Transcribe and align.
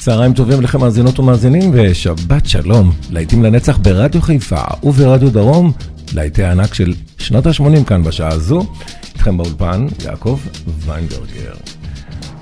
צהריים 0.00 0.34
טובים 0.34 0.60
לכם 0.60 0.80
מאזינות 0.80 1.18
ומאזינים 1.18 1.70
ושבת 1.74 2.46
שלום, 2.46 2.92
להיטים 3.10 3.42
לנצח 3.42 3.78
ברדיו 3.78 4.22
חיפה 4.22 4.62
וברדיו 4.82 5.30
דרום, 5.30 5.72
להיטי 6.14 6.44
הענק 6.44 6.74
של 6.74 6.94
שנות 7.18 7.46
ה-80 7.46 7.84
כאן 7.86 8.02
בשעה 8.02 8.28
הזו. 8.28 8.66
איתכם 9.14 9.36
באולפן 9.36 9.86
יעקב 10.04 10.40
ויינברגר. 10.66 11.54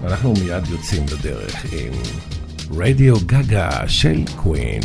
אנחנו 0.04 0.32
מיד 0.32 0.66
יוצאים 0.70 1.02
לדרך 1.12 1.64
עם 1.72 1.92
רדיו 2.78 3.16
גגה 3.26 3.70
של 3.86 4.22
קווין. 4.36 4.82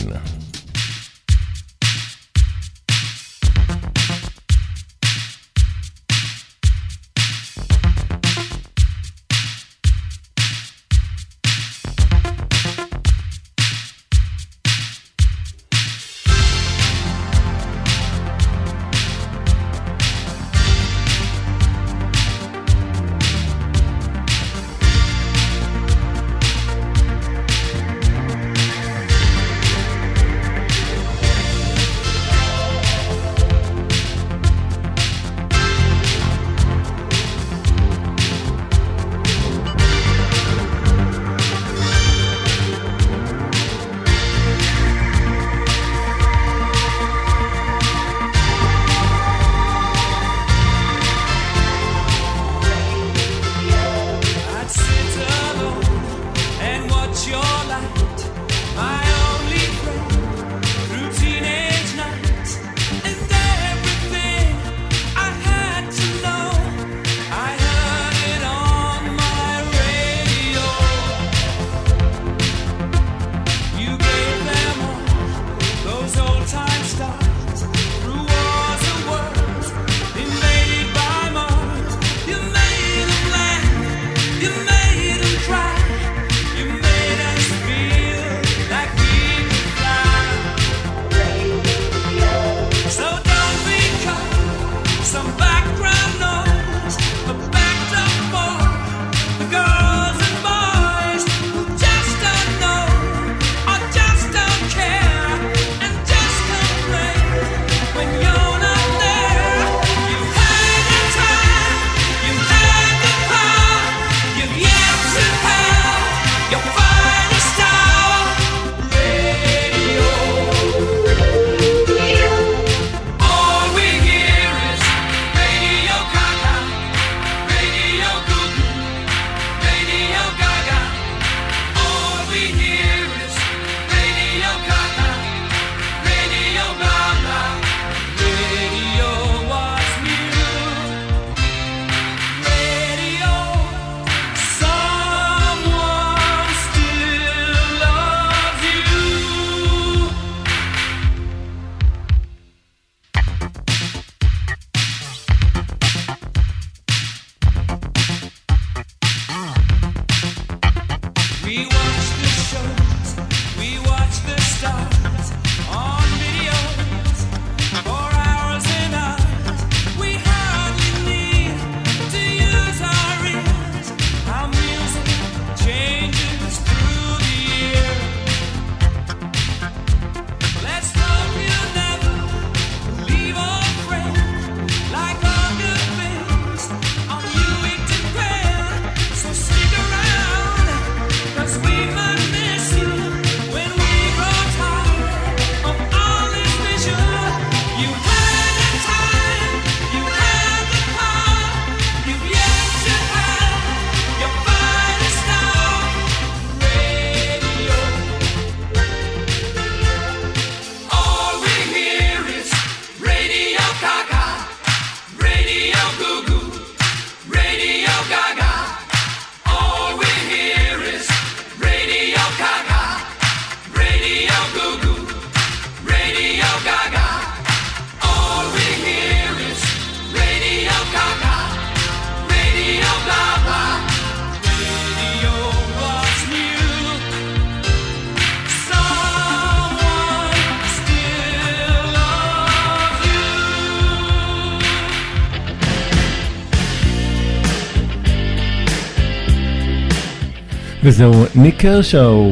וזהו 250.94 251.26
ניקר 251.36 251.82
שואו. 251.82 252.32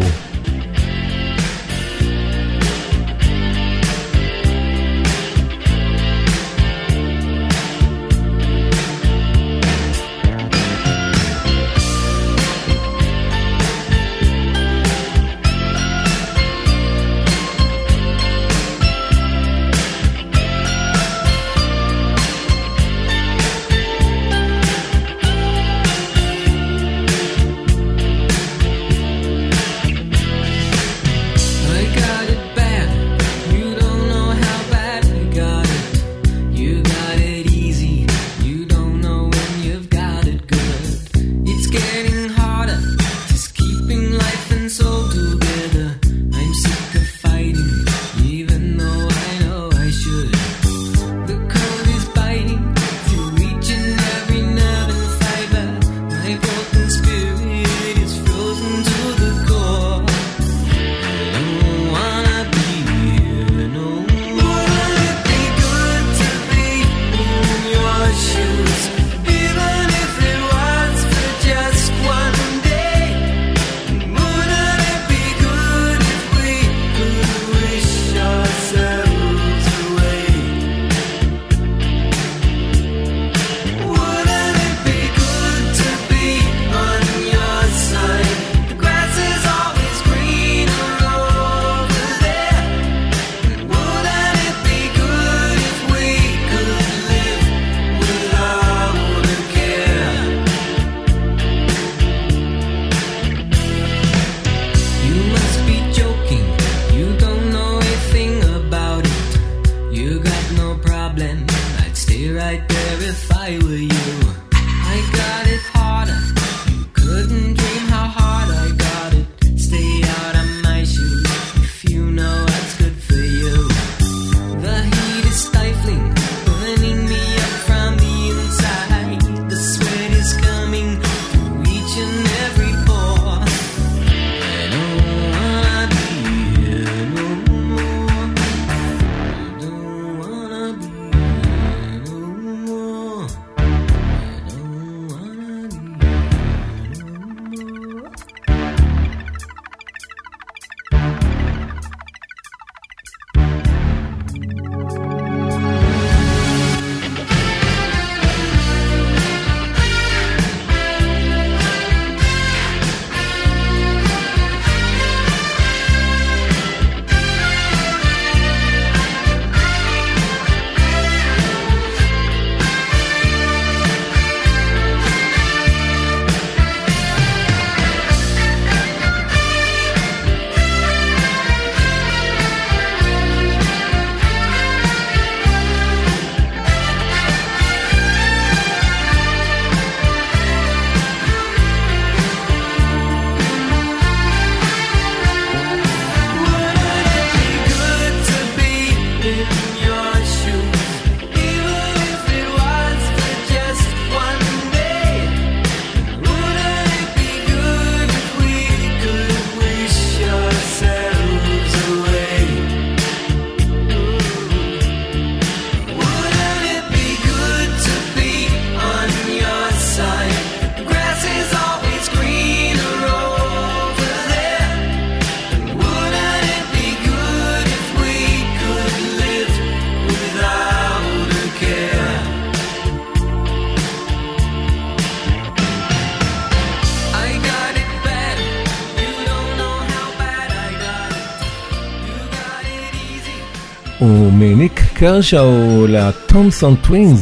ומניק 245.01 245.01
קרשאו 245.01 245.87
לטומסון 245.89 246.77
טווינס, 246.77 247.21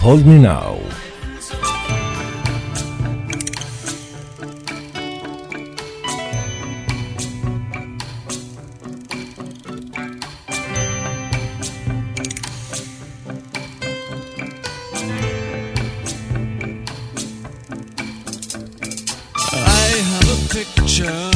Hold 0.00 0.26
me 0.26 0.36
now. 0.36 0.74
I 19.54 19.88
have 20.10 20.28
a 20.36 20.38
picture 20.52 21.35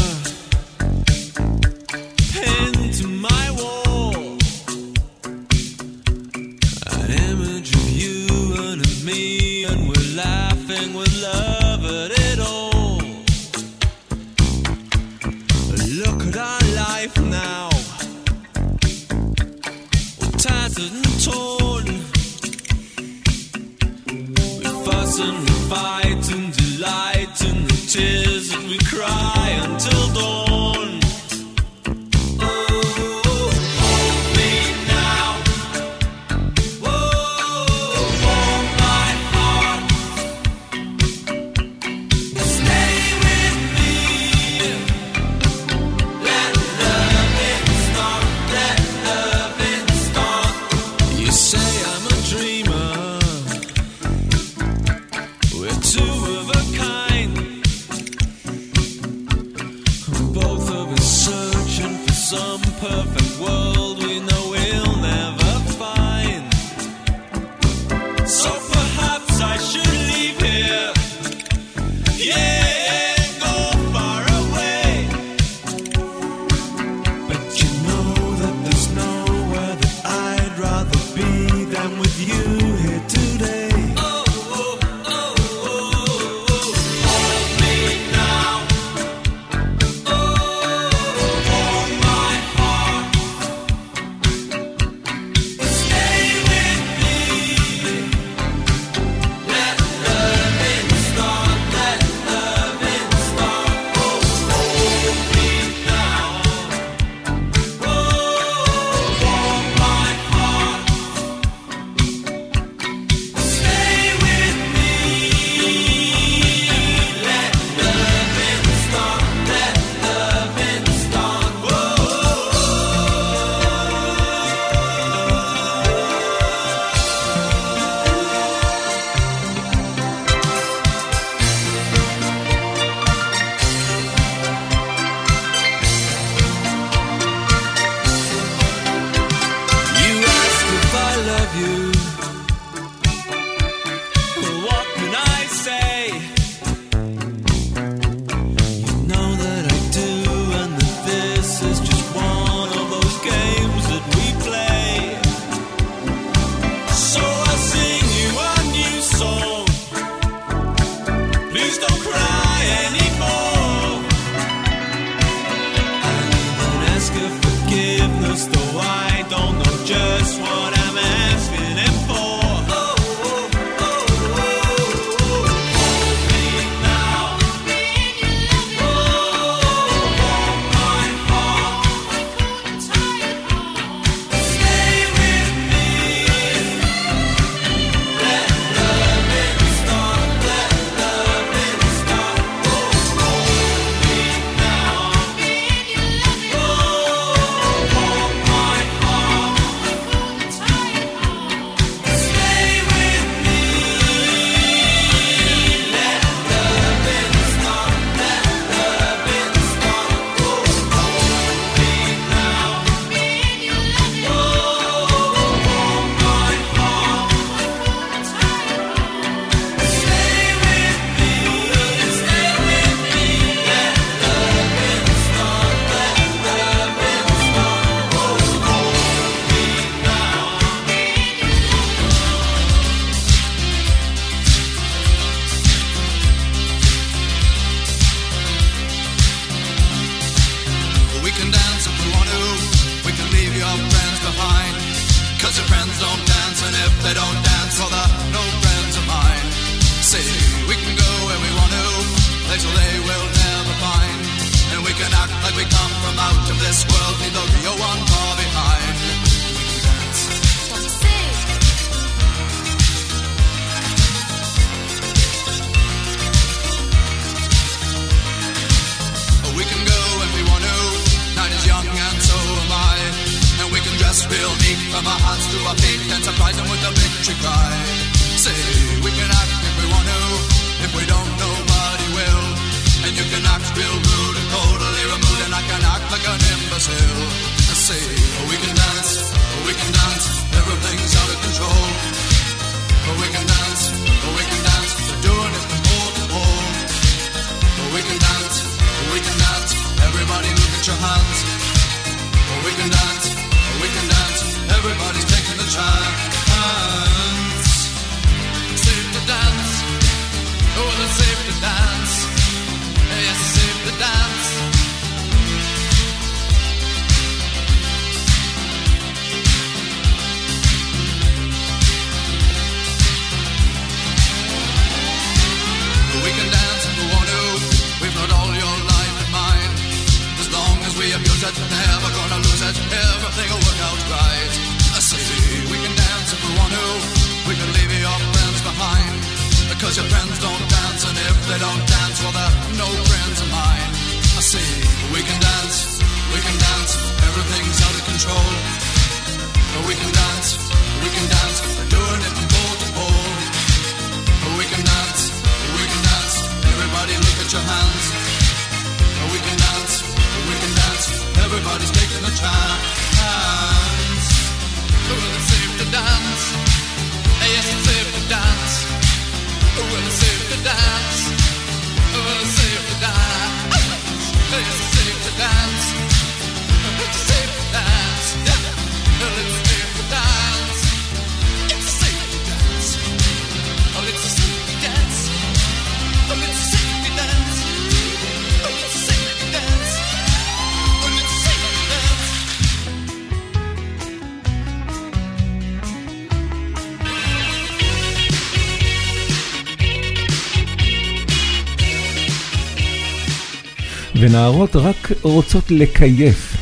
ונערות 404.41 404.75
רק 404.75 405.11
רוצות 405.21 405.71
לקייף. 405.71 406.55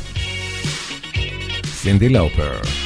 סינדי 1.66 2.10
לאופר. 2.10 2.79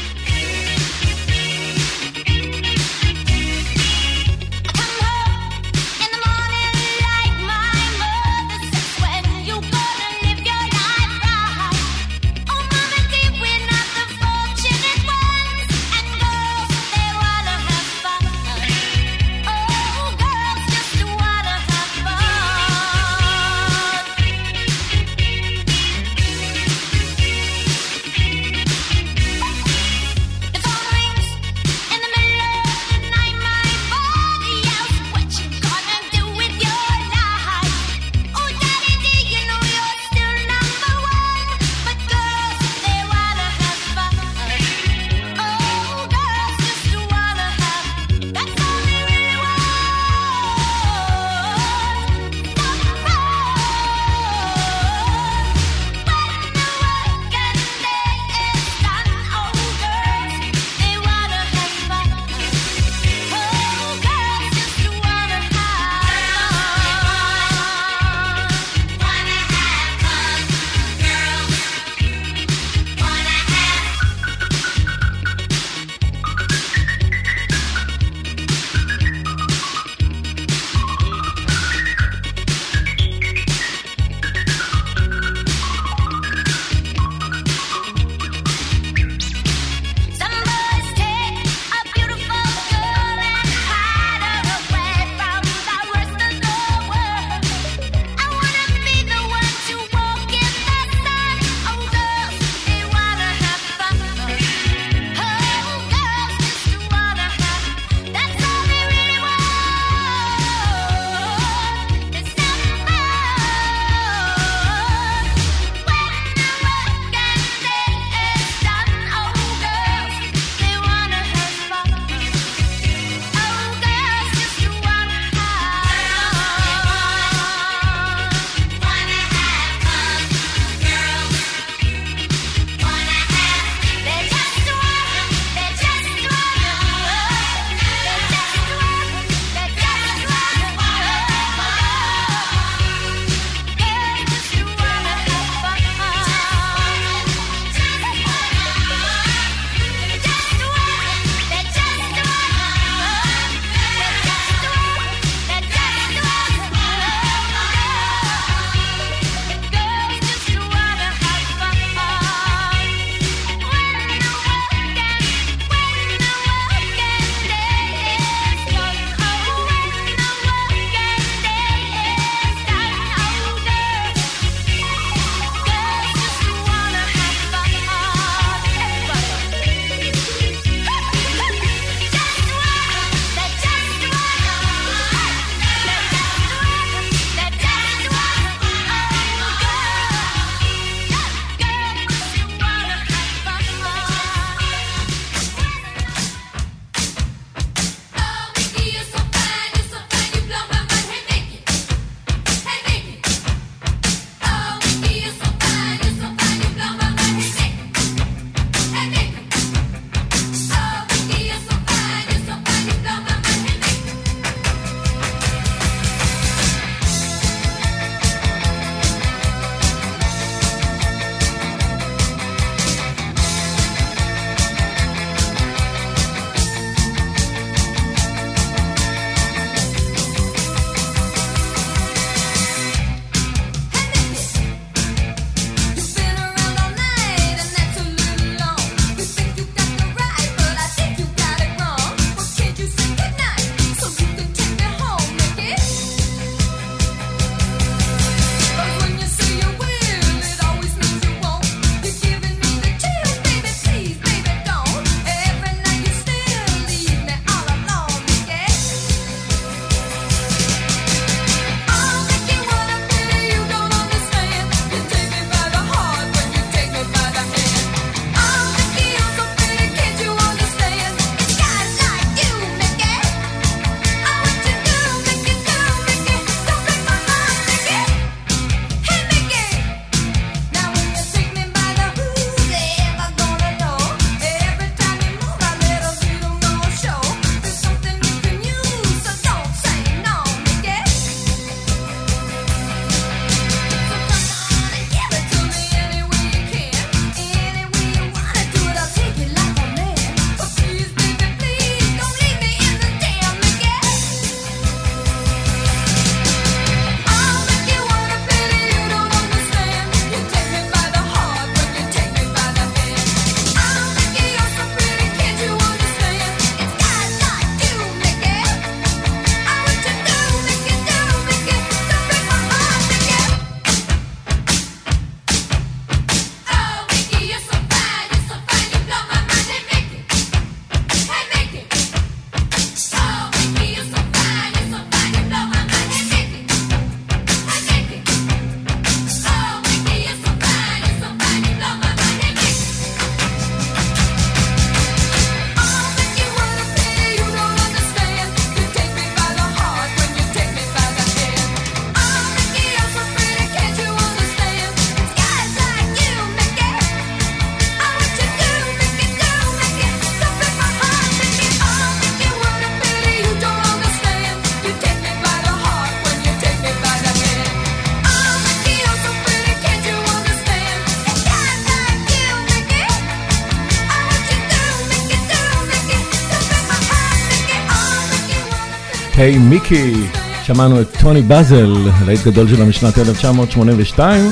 מיקי. 379.84 380.28
שמענו 380.64 381.02
את 381.02 381.08
טוני 381.22 381.42
באזל, 381.42 382.10
הלהיט 382.14 382.44
גדול 382.44 382.68
שלו 382.68 382.86
משנת 382.86 383.18
1982. 383.18 384.52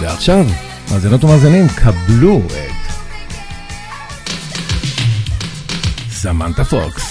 ועכשיו, 0.00 0.46
מאזינות 0.90 1.24
ומאזינים, 1.24 1.68
קבלו 1.68 2.42
את 2.48 2.92
סמנטה 6.10 6.64
פוקס. 6.64 7.07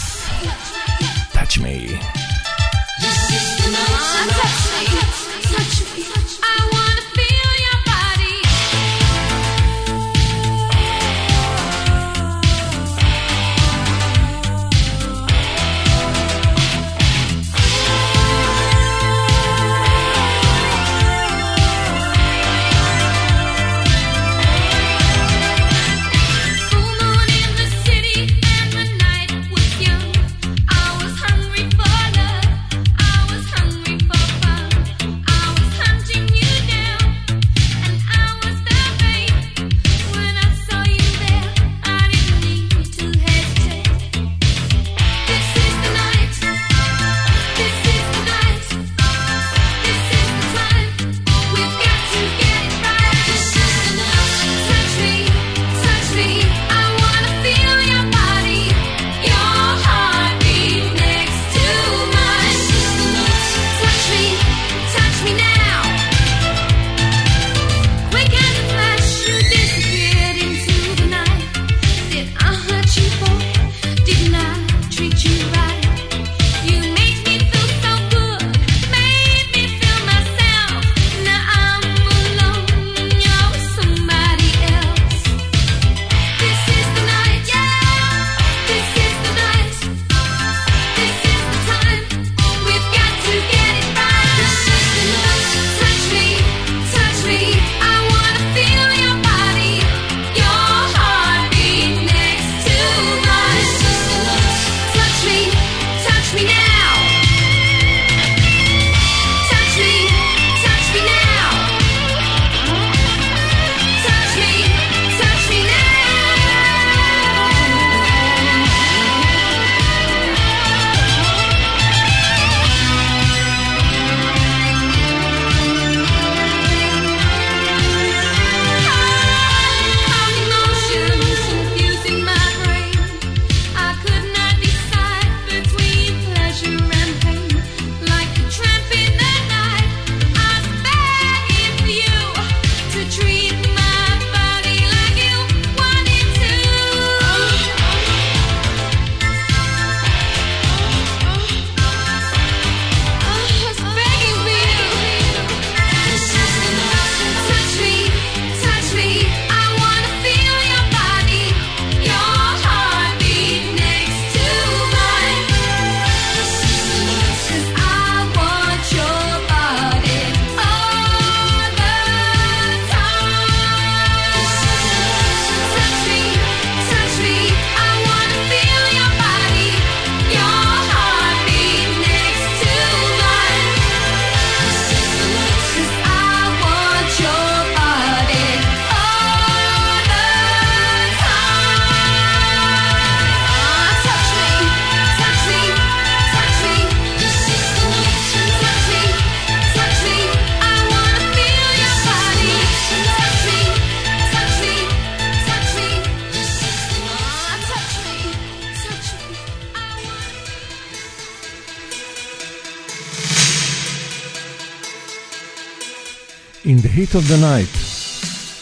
Heat 217.08 217.16
of 217.16 217.30
the 217.30 217.42
Night, 217.42 217.78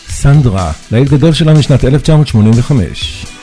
סנדרה, 0.09 0.71
לעיל 0.91 1.07
גדול 1.07 1.33
שלה 1.33 1.53
משנת 1.53 1.83
1985. 1.83 3.34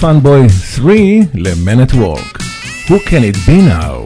פאנבוי 0.00 0.48
3 0.48 0.92
ל-Man 1.34 1.80
at 1.80 1.94
Work. 1.94 2.42
Who 2.88 2.98
can 3.00 3.24
it 3.24 3.36
be 3.46 3.58
now? 3.62 4.05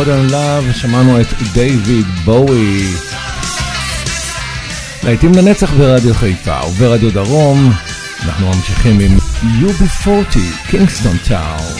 Modern 0.00 0.30
Love, 0.32 0.74
שמענו 0.74 1.20
את 1.20 1.26
דיוויד 1.52 2.06
בואי. 2.24 2.94
להיטים 5.04 5.32
לנצח 5.34 5.72
ברדיו 5.72 6.14
חיפה 6.14 6.66
וברדיו 6.66 7.10
דרום, 7.12 7.72
אנחנו 8.24 8.46
ממשיכים 8.46 9.00
עם 9.00 9.16
UB40, 9.42 10.38
קינגסטון 10.70 11.16
טאו. 11.28 11.79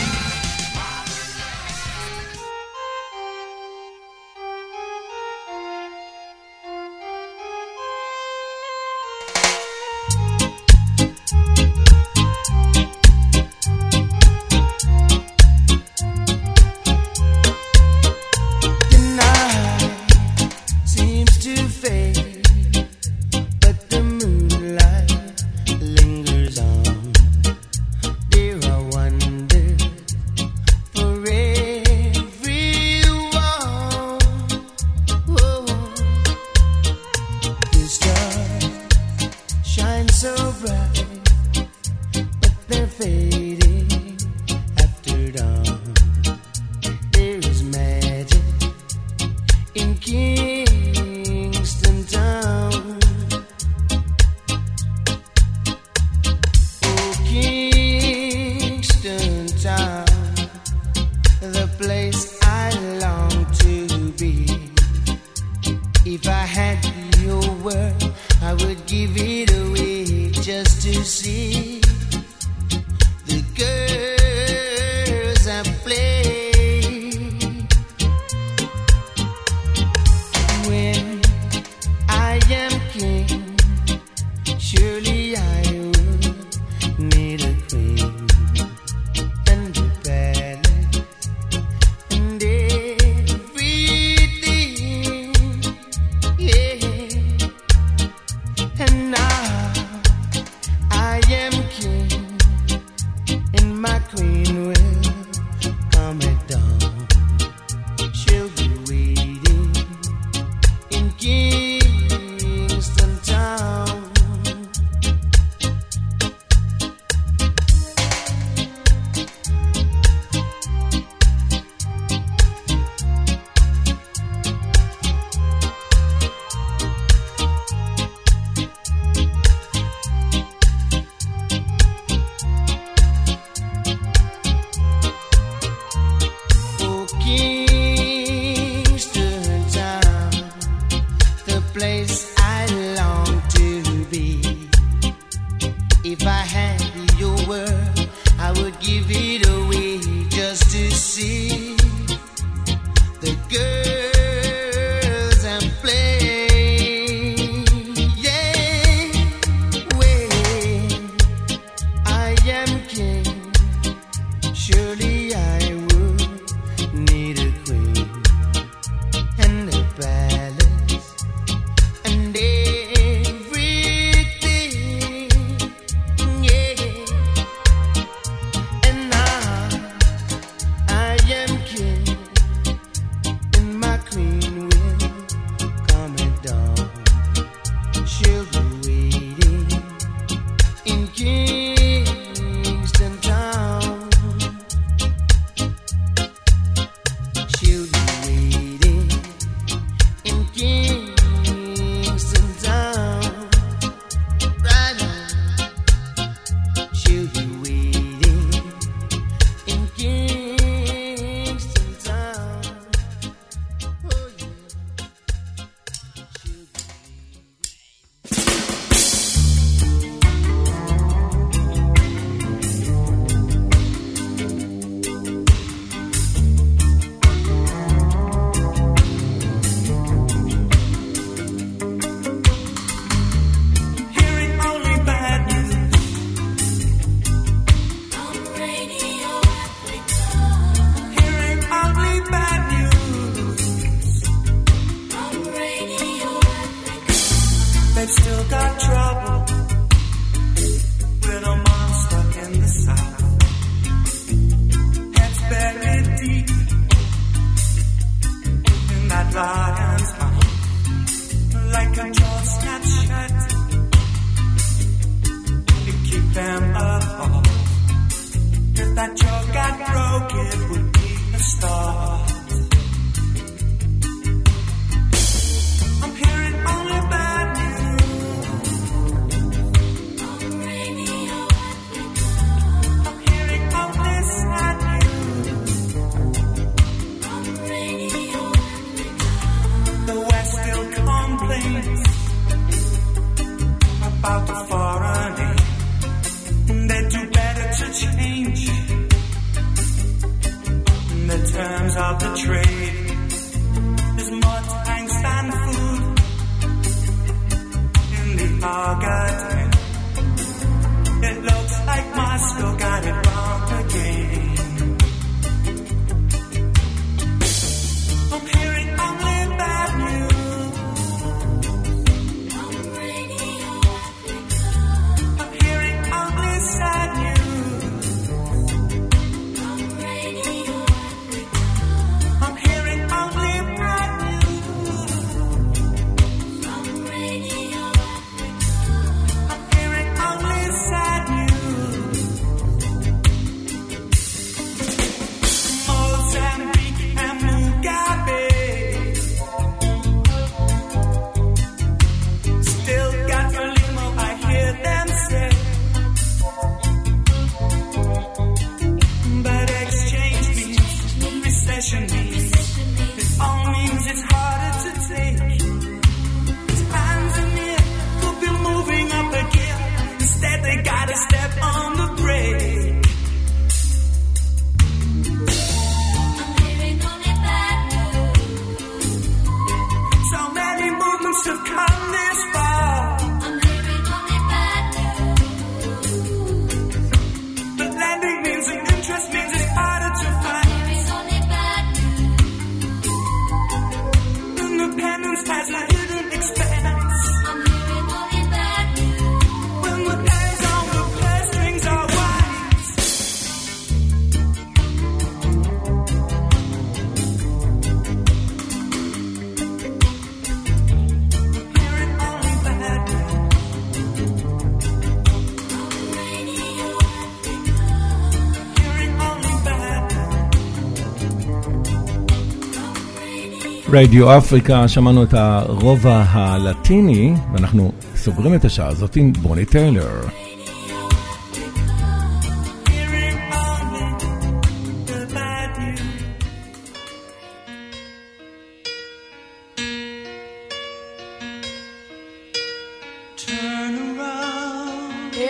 רדיו 423.93 424.37
אפריקה, 424.37 424.87
שמענו 424.87 425.23
את 425.23 425.33
הרובע 425.33 426.23
הלטיני, 426.29 427.33
ואנחנו 427.53 427.91
סוגרים 428.15 428.55
את 428.55 428.65
השעה 428.65 428.87
הזאת 428.87 429.15
עם 429.15 429.33
בוני 429.33 429.65
טיילר. 429.65 430.21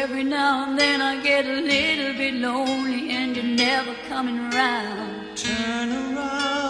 Every 0.03 0.23
now 0.23 0.53
and 0.65 0.79
then 0.79 0.99
I 1.11 1.13
get 1.29 1.43
a 1.45 1.59
little 1.73 2.13
bit 2.21 2.35
lonely 2.47 3.01
and 3.17 3.29
you're 3.35 3.53
never 3.67 3.93
coming 4.09 4.37
around. 4.47 5.37
Turn 5.43 5.89
around. 5.91 6.60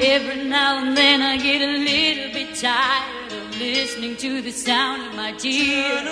Every 0.00 0.44
now 0.44 0.78
and 0.78 0.96
then 0.96 1.22
I 1.22 1.36
get 1.38 1.60
a 1.60 1.76
little 1.76 2.32
bit 2.32 2.54
tired 2.54 3.32
of 3.32 3.58
listening 3.58 4.16
to 4.18 4.40
the 4.40 4.52
sound 4.52 5.08
of 5.08 5.14
my 5.16 5.32
tears. 5.32 6.06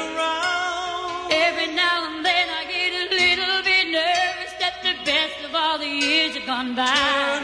Every 1.31 1.73
now 1.73 2.07
and 2.11 2.25
then 2.25 2.49
I 2.51 2.65
get 2.67 2.93
a 2.93 3.07
little 3.15 3.63
bit 3.63 3.87
nervous 3.93 4.53
that 4.59 4.83
the 4.83 4.95
best 5.05 5.39
of 5.45 5.55
all 5.55 5.79
the 5.79 5.87
years 5.87 6.35
have 6.35 6.47
gone 6.47 6.75
by. 6.75 7.39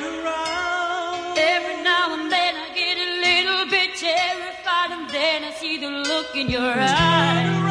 Every 1.38 1.82
now 1.84 2.12
and 2.14 2.30
then 2.30 2.56
I 2.56 2.74
get 2.74 2.98
a 2.98 3.10
little 3.22 3.70
bit 3.70 3.94
terrified, 3.94 4.90
and 4.90 5.08
then 5.10 5.44
I 5.44 5.52
see 5.52 5.78
the 5.78 5.90
look 5.90 6.34
in 6.34 6.50
your 6.50 6.74
eyes. 6.76 7.61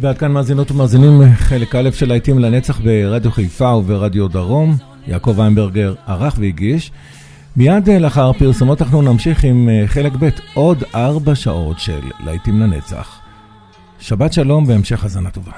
ועד 0.00 0.18
כאן 0.18 0.32
מאזינות 0.32 0.70
ומאזינים, 0.70 1.22
חלק 1.34 1.74
א' 1.74 1.90
של 1.92 2.08
להיטים 2.08 2.38
לנצח 2.38 2.80
ברדיו 2.80 3.32
חיפה 3.32 3.74
וברדיו 3.74 4.28
דרום. 4.28 4.76
יעקב 5.06 5.40
איינברגר 5.40 5.94
ערך 6.06 6.34
והגיש. 6.38 6.92
מיד 7.56 7.88
אה, 7.88 7.98
לאחר 7.98 8.32
פרסומות 8.32 8.82
אנחנו 8.82 9.02
נמשיך 9.02 9.44
עם 9.44 9.68
אה, 9.68 9.86
חלק 9.86 10.12
ב' 10.20 10.28
עוד 10.54 10.84
ארבע 10.94 11.34
שעות 11.34 11.78
של 11.78 12.00
להיטים 12.24 12.60
לנצח. 12.60 13.20
שבת 14.00 14.32
שלום 14.32 14.64
והמשך 14.68 15.04
הזנה 15.04 15.30
טובה. 15.30 15.52